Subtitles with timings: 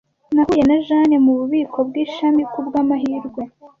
[0.33, 3.41] Nahuye na Jane mububiko bwishami kubwamahirwe.